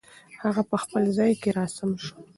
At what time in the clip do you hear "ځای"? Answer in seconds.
1.17-1.31